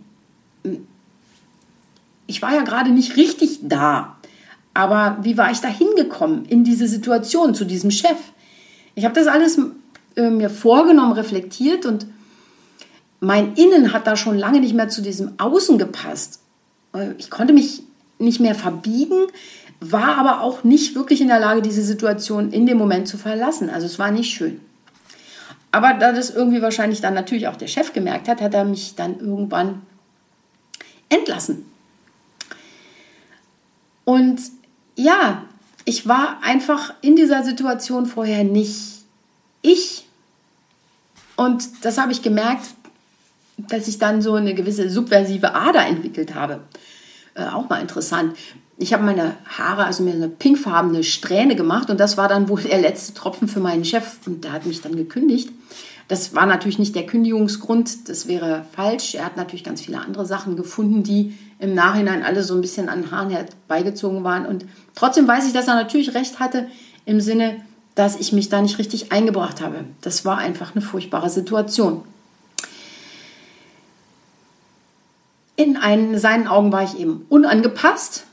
Ich 2.27 2.43
war 2.43 2.55
ja 2.55 2.63
gerade 2.63 2.91
nicht 2.91 3.17
richtig 3.17 3.61
da, 3.63 4.17
aber 4.75 5.19
wie 5.23 5.39
war 5.39 5.51
ich 5.51 5.61
da 5.61 5.69
hingekommen 5.69 6.45
in 6.45 6.65
diese 6.65 6.89
Situation 6.89 7.55
zu 7.55 7.65
diesem 7.65 7.91
Chef? 7.91 8.17
Ich 8.95 9.05
habe 9.05 9.15
das 9.15 9.27
alles 9.27 9.59
äh, 10.17 10.31
mir 10.31 10.51
vorgenommen, 10.51 11.13
reflektiert 11.13 11.87
und 11.87 12.07
mein 13.27 13.55
Innen 13.55 13.93
hat 13.93 14.07
da 14.07 14.17
schon 14.17 14.39
lange 14.39 14.61
nicht 14.61 14.73
mehr 14.73 14.89
zu 14.89 15.03
diesem 15.03 15.33
Außen 15.41 15.79
gepasst. 15.79 16.39
Äh, 16.95 17.15
ich 17.19 17.29
konnte 17.29 17.53
mich 17.53 17.83
nicht 18.21 18.39
mehr 18.39 18.55
verbiegen, 18.55 19.27
war 19.81 20.17
aber 20.17 20.43
auch 20.43 20.63
nicht 20.63 20.95
wirklich 20.95 21.21
in 21.21 21.27
der 21.27 21.41
Lage, 21.41 21.61
diese 21.61 21.83
Situation 21.83 22.53
in 22.53 22.67
dem 22.67 22.79
Moment 22.79 23.09
zu 23.09 23.19
verlassen. 23.19 23.69
Also 23.69 23.87
es 23.87 23.99
war 23.99 24.13
nicht 24.13 24.33
schön. 24.33 24.61
Aber 25.73 25.95
da 25.95 26.13
das 26.13 26.31
irgendwie 26.31 26.63
wahrscheinlich 26.63 27.01
dann 27.01 27.15
natürlich 27.15 27.49
auch 27.49 27.57
der 27.57 27.67
Chef 27.67 27.93
gemerkt 27.93 28.29
hat, 28.29 28.41
hat 28.41 28.55
er 28.55 28.65
mich 28.65 28.95
dann 28.95 29.19
irgendwann 29.19 29.83
entlassen. 31.09 31.67
Und 34.05 34.41
ja, 34.95 35.43
ich 35.85 36.07
war 36.07 36.39
einfach 36.45 36.95
in 37.01 37.17
dieser 37.17 37.43
Situation 37.43 38.07
vorher 38.07 38.45
nicht 38.45 39.03
ich. 39.63 40.07
Und 41.35 41.85
das 41.85 41.99
habe 41.99 42.13
ich 42.13 42.23
gemerkt, 42.23 42.67
dass 43.57 43.89
ich 43.89 43.99
dann 43.99 44.23
so 44.23 44.35
eine 44.35 44.55
gewisse 44.55 44.91
subversive 44.91 45.55
Ader 45.55 45.87
entwickelt 45.87 46.35
habe. 46.35 46.61
Äh, 47.35 47.47
auch 47.47 47.69
mal 47.69 47.81
interessant 47.81 48.35
ich 48.79 48.93
habe 48.93 49.05
meine 49.05 49.35
Haare, 49.47 49.85
also 49.85 50.03
mir 50.03 50.13
eine 50.13 50.29
pinkfarbene 50.29 51.03
Strähne 51.03 51.57
gemacht 51.57 51.89
und 51.89 51.99
das 51.99 52.17
war 52.17 52.29
dann 52.29 52.49
wohl 52.49 52.61
der 52.61 52.81
letzte 52.81 53.15
Tropfen 53.15 53.49
für 53.49 53.61
meinen 53.61 53.85
Chef 53.85 54.19
und 54.27 54.45
der 54.45 54.53
hat 54.53 54.67
mich 54.67 54.83
dann 54.83 54.97
gekündigt. 54.97 55.51
Das 56.09 56.35
war 56.35 56.47
natürlich 56.47 56.79
nicht 56.79 56.95
der 56.95 57.07
Kündigungsgrund, 57.07 58.09
das 58.09 58.29
wäre 58.29 58.65
falsch. 58.73 59.15
Er 59.15 59.25
hat 59.25 59.37
natürlich 59.37 59.65
ganz 59.65 59.81
viele 59.81 59.99
andere 59.99 60.25
Sachen 60.25 60.57
gefunden, 60.57 61.03
die 61.03 61.37
im 61.59 61.75
Nachhinein 61.75 62.23
alle 62.23 62.45
so 62.45 62.55
ein 62.55 62.61
bisschen 62.61 62.89
an 62.89 63.11
Haaren 63.11 63.31
herbeigezogen 63.31 64.23
waren. 64.23 64.47
Und 64.47 64.67
trotzdem 64.95 65.27
weiß 65.27 65.47
ich, 65.47 65.53
dass 65.53 65.67
er 65.67 65.75
natürlich 65.75 66.15
recht 66.15 66.39
hatte 66.39 66.69
im 67.07 67.21
Sinne, 67.21 67.57
dass 67.97 68.21
ich 68.21 68.33
mich 68.33 68.51
da 68.51 68.61
nicht 68.61 68.79
richtig 68.79 69.11
eingebracht 69.11 69.61
habe. 69.61 69.85
Das 70.03 70.25
war 70.25 70.39
einfach 70.39 70.77
eine 70.77 70.83
furchtbare 70.83 71.31
Situation. 71.31 72.03
In 75.57 75.77
einen, 75.77 76.19
seinen 76.19 76.47
Augen 76.49 76.71
war 76.71 76.85
ich 76.85 76.99
eben 76.99 77.25
unangepasst 77.29 78.27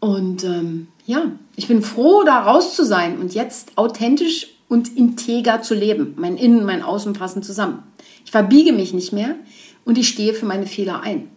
und 0.00 0.44
ähm, 0.44 0.88
ja, 1.06 1.32
ich 1.56 1.66
bin 1.66 1.82
froh, 1.82 2.22
da 2.24 2.42
raus 2.42 2.76
zu 2.76 2.84
sein 2.84 3.18
und 3.18 3.34
jetzt 3.34 3.76
authentisch 3.76 4.48
und 4.68 4.96
integer 4.96 5.62
zu 5.62 5.74
leben. 5.74 6.14
Mein 6.18 6.36
Innen, 6.36 6.64
mein 6.64 6.82
Außen 6.82 7.14
passen 7.14 7.42
zusammen. 7.42 7.82
Ich 8.24 8.30
verbiege 8.30 8.72
mich 8.72 8.92
nicht 8.92 9.12
mehr 9.12 9.34
und 9.84 9.96
ich 9.96 10.08
stehe 10.08 10.34
für 10.34 10.46
meine 10.46 10.66
Fehler 10.66 11.00
ein. 11.00 11.30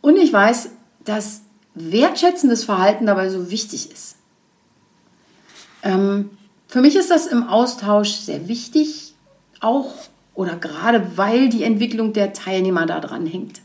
Und 0.00 0.16
ich 0.16 0.32
weiß, 0.32 0.70
dass 1.04 1.42
wertschätzendes 1.74 2.64
Verhalten 2.64 3.06
dabei 3.06 3.28
so 3.28 3.50
wichtig 3.50 3.90
ist. 3.92 4.16
Ähm, 5.82 6.30
für 6.66 6.80
mich 6.80 6.96
ist 6.96 7.10
das 7.10 7.26
im 7.26 7.46
Austausch 7.46 8.12
sehr 8.12 8.48
wichtig, 8.48 9.14
auch 9.60 9.92
oder 10.34 10.56
gerade 10.56 11.16
weil 11.16 11.48
die 11.48 11.64
Entwicklung 11.64 12.12
der 12.12 12.32
Teilnehmer 12.32 12.86
daran 12.86 13.26
hängt. 13.26 13.60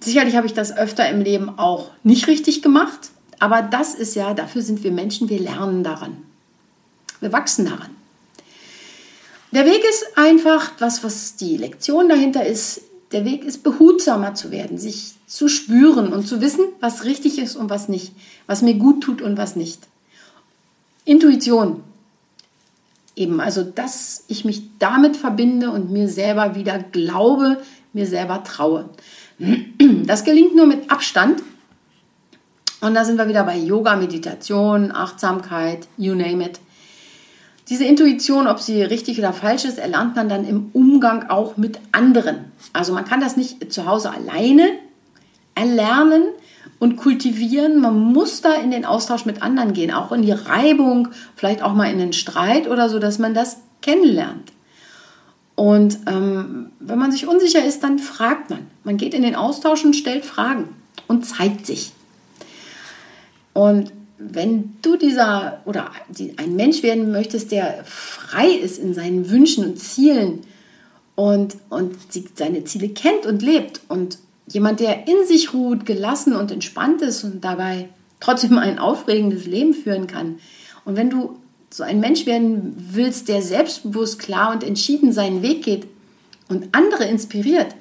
Sicherlich 0.00 0.36
habe 0.36 0.46
ich 0.46 0.54
das 0.54 0.76
öfter 0.76 1.08
im 1.08 1.20
Leben 1.20 1.58
auch 1.58 1.90
nicht 2.02 2.26
richtig 2.26 2.62
gemacht, 2.62 3.10
aber 3.38 3.62
das 3.62 3.94
ist 3.94 4.14
ja, 4.14 4.34
dafür 4.34 4.62
sind 4.62 4.82
wir 4.82 4.92
Menschen, 4.92 5.28
wir 5.28 5.40
lernen 5.40 5.82
daran. 5.82 6.16
Wir 7.20 7.32
wachsen 7.32 7.66
daran. 7.66 7.90
Der 9.52 9.64
Weg 9.64 9.82
ist 9.88 10.18
einfach, 10.18 10.72
was, 10.78 11.02
was 11.02 11.36
die 11.36 11.56
Lektion 11.56 12.08
dahinter 12.08 12.44
ist, 12.44 12.82
der 13.12 13.24
Weg 13.24 13.44
ist 13.44 13.62
behutsamer 13.62 14.34
zu 14.34 14.50
werden, 14.50 14.78
sich 14.78 15.14
zu 15.26 15.48
spüren 15.48 16.12
und 16.12 16.26
zu 16.26 16.40
wissen, 16.40 16.64
was 16.80 17.04
richtig 17.04 17.38
ist 17.38 17.56
und 17.56 17.70
was 17.70 17.88
nicht, 17.88 18.12
was 18.46 18.62
mir 18.62 18.74
gut 18.74 19.02
tut 19.02 19.22
und 19.22 19.36
was 19.36 19.56
nicht. 19.56 19.80
Intuition. 21.04 21.82
Eben, 23.14 23.40
also 23.40 23.62
dass 23.62 24.24
ich 24.28 24.44
mich 24.44 24.62
damit 24.78 25.16
verbinde 25.16 25.70
und 25.70 25.90
mir 25.90 26.08
selber 26.08 26.54
wieder 26.54 26.78
glaube, 26.78 27.62
mir 27.92 28.06
selber 28.06 28.42
traue. 28.44 28.90
Das 29.38 30.24
gelingt 30.24 30.56
nur 30.56 30.66
mit 30.66 30.90
Abstand. 30.90 31.42
Und 32.80 32.94
da 32.94 33.04
sind 33.04 33.18
wir 33.18 33.28
wieder 33.28 33.44
bei 33.44 33.56
Yoga, 33.56 33.96
Meditation, 33.96 34.92
Achtsamkeit, 34.92 35.88
you 35.96 36.14
name 36.14 36.44
it. 36.44 36.60
Diese 37.68 37.84
Intuition, 37.84 38.46
ob 38.46 38.60
sie 38.60 38.82
richtig 38.82 39.18
oder 39.18 39.32
falsch 39.32 39.64
ist, 39.64 39.78
erlernt 39.78 40.14
man 40.14 40.28
dann 40.28 40.46
im 40.46 40.70
Umgang 40.72 41.28
auch 41.28 41.56
mit 41.56 41.80
anderen. 41.90 42.52
Also 42.72 42.92
man 42.92 43.04
kann 43.04 43.20
das 43.20 43.36
nicht 43.36 43.72
zu 43.72 43.86
Hause 43.86 44.12
alleine 44.12 44.68
erlernen 45.56 46.22
und 46.78 46.96
kultivieren. 46.96 47.80
Man 47.80 47.98
muss 47.98 48.40
da 48.40 48.54
in 48.54 48.70
den 48.70 48.84
Austausch 48.84 49.24
mit 49.24 49.42
anderen 49.42 49.72
gehen, 49.72 49.92
auch 49.92 50.12
in 50.12 50.22
die 50.22 50.32
Reibung, 50.32 51.08
vielleicht 51.34 51.62
auch 51.62 51.74
mal 51.74 51.90
in 51.90 51.98
den 51.98 52.12
Streit 52.12 52.68
oder 52.68 52.88
so, 52.88 53.00
dass 53.00 53.18
man 53.18 53.34
das 53.34 53.58
kennenlernt. 53.82 54.52
Und 55.56 55.98
ähm, 56.06 56.70
wenn 56.78 56.98
man 56.98 57.10
sich 57.10 57.26
unsicher 57.26 57.64
ist, 57.64 57.82
dann 57.82 57.98
fragt 57.98 58.50
man. 58.50 58.66
Man 58.84 58.98
geht 58.98 59.14
in 59.14 59.22
den 59.22 59.34
Austausch 59.34 59.84
und 59.84 59.96
stellt 59.96 60.24
Fragen 60.24 60.68
und 61.08 61.24
zeigt 61.24 61.66
sich. 61.66 61.92
Und 63.54 63.90
wenn 64.18 64.76
du 64.82 64.96
dieser 64.96 65.62
oder 65.64 65.90
ein 66.36 66.56
Mensch 66.56 66.82
werden 66.82 67.10
möchtest, 67.10 67.52
der 67.52 67.84
frei 67.84 68.48
ist 68.48 68.78
in 68.78 68.94
seinen 68.94 69.30
Wünschen 69.30 69.64
und 69.64 69.78
Zielen 69.78 70.40
und, 71.14 71.56
und 71.70 71.96
seine 72.34 72.64
Ziele 72.64 72.90
kennt 72.90 73.24
und 73.24 73.42
lebt 73.42 73.80
und 73.88 74.18
jemand, 74.46 74.80
der 74.80 75.08
in 75.08 75.26
sich 75.26 75.54
ruht, 75.54 75.86
gelassen 75.86 76.34
und 76.34 76.50
entspannt 76.50 77.00
ist 77.02 77.24
und 77.24 77.42
dabei 77.42 77.88
trotzdem 78.20 78.58
ein 78.58 78.78
aufregendes 78.78 79.46
Leben 79.46 79.74
führen 79.74 80.06
kann. 80.06 80.38
Und 80.84 80.96
wenn 80.96 81.10
du 81.10 81.38
so 81.70 81.82
ein 81.82 82.00
Mensch 82.00 82.26
werden 82.26 82.74
willst, 82.92 83.28
der 83.28 83.42
selbstbewusst, 83.42 84.18
klar 84.18 84.52
und 84.52 84.64
entschieden 84.64 85.12
seinen 85.12 85.42
Weg 85.42 85.64
geht 85.64 85.86
und 86.48 86.68
andere 86.72 87.04
inspiriert, 87.04 87.74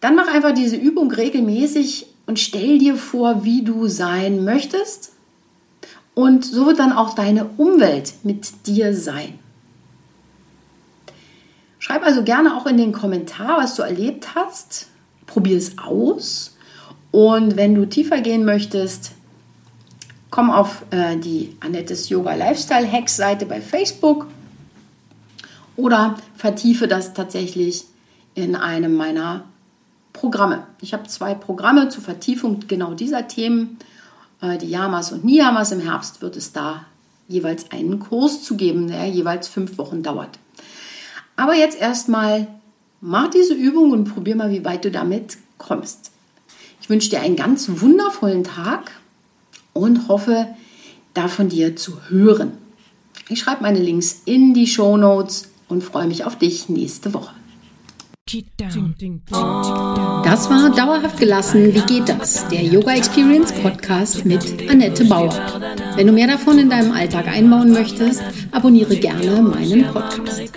dann 0.00 0.14
mach 0.14 0.28
einfach 0.28 0.52
diese 0.52 0.76
Übung 0.76 1.10
regelmäßig 1.10 2.06
und 2.26 2.38
stell 2.38 2.78
dir 2.78 2.96
vor, 2.96 3.44
wie 3.44 3.62
du 3.62 3.88
sein 3.88 4.44
möchtest. 4.44 5.12
Und 6.14 6.44
so 6.44 6.66
wird 6.66 6.78
dann 6.78 6.92
auch 6.92 7.14
deine 7.14 7.46
Umwelt 7.56 8.14
mit 8.22 8.66
dir 8.66 8.94
sein. 8.94 9.38
Schreib 11.78 12.02
also 12.02 12.24
gerne 12.24 12.56
auch 12.56 12.66
in 12.66 12.78
den 12.78 12.92
Kommentar, 12.92 13.58
was 13.58 13.76
du 13.76 13.82
erlebt 13.82 14.34
hast. 14.34 14.88
Probier 15.26 15.56
es 15.56 15.78
aus. 15.78 16.56
Und 17.12 17.56
wenn 17.56 17.74
du 17.74 17.86
tiefer 17.86 18.20
gehen 18.20 18.44
möchtest, 18.44 19.12
komm 20.30 20.50
auf 20.50 20.84
äh, 20.90 21.16
die 21.16 21.56
Annettes 21.60 22.08
Yoga 22.08 22.34
Lifestyle 22.34 22.90
Hacks 22.90 23.16
Seite 23.16 23.46
bei 23.46 23.60
Facebook 23.60 24.26
oder 25.76 26.16
vertiefe 26.36 26.88
das 26.88 27.14
tatsächlich 27.14 27.84
in 28.34 28.56
einem 28.56 28.94
meiner 28.96 29.44
Programme. 30.12 30.66
Ich 30.80 30.92
habe 30.92 31.06
zwei 31.08 31.34
Programme 31.34 31.88
zur 31.88 32.02
Vertiefung 32.02 32.60
genau 32.66 32.94
dieser 32.94 33.28
Themen, 33.28 33.78
äh, 34.40 34.58
die 34.58 34.68
Yamas 34.68 35.12
und 35.12 35.24
Niyamas. 35.24 35.72
Im 35.72 35.80
Herbst 35.80 36.22
wird 36.22 36.36
es 36.36 36.52
da 36.52 36.84
jeweils 37.28 37.70
einen 37.70 37.98
Kurs 37.98 38.42
zu 38.42 38.56
geben, 38.56 38.88
der 38.88 39.06
jeweils 39.06 39.48
fünf 39.48 39.78
Wochen 39.78 40.02
dauert. 40.02 40.38
Aber 41.36 41.54
jetzt 41.54 41.78
erstmal 41.78 42.46
mach 43.00 43.28
diese 43.28 43.54
Übung 43.54 43.90
und 43.90 44.04
probier 44.04 44.36
mal, 44.36 44.50
wie 44.50 44.64
weit 44.64 44.84
du 44.84 44.90
damit 44.90 45.36
kommst. 45.58 46.12
Ich 46.80 46.88
wünsche 46.88 47.10
dir 47.10 47.20
einen 47.20 47.36
ganz 47.36 47.68
wundervollen 47.80 48.44
Tag 48.44 48.92
und 49.76 50.08
hoffe, 50.08 50.48
da 51.14 51.28
von 51.28 51.48
dir 51.48 51.76
zu 51.76 52.08
hören. 52.08 52.52
Ich 53.28 53.40
schreibe 53.40 53.62
meine 53.62 53.80
Links 53.80 54.22
in 54.24 54.54
die 54.54 54.66
Show 54.66 54.96
Notes 54.96 55.48
und 55.68 55.82
freue 55.82 56.06
mich 56.06 56.24
auf 56.24 56.36
dich 56.36 56.68
nächste 56.68 57.12
Woche. 57.14 57.34
Das 60.24 60.50
war 60.50 60.70
Dauerhaft 60.74 61.16
gelassen. 61.16 61.72
Wie 61.72 61.80
geht 61.82 62.08
das? 62.08 62.48
Der 62.48 62.64
Yoga 62.64 62.94
Experience 62.94 63.52
Podcast 63.52 64.24
mit 64.24 64.68
Annette 64.68 65.04
Bauer. 65.04 65.32
Wenn 65.94 66.08
du 66.08 66.12
mehr 66.12 66.26
davon 66.26 66.58
in 66.58 66.68
deinem 66.68 66.90
Alltag 66.90 67.28
einbauen 67.28 67.72
möchtest, 67.72 68.20
abonniere 68.50 68.96
gerne 68.96 69.42
meinen 69.42 69.84
Podcast. 69.92 70.52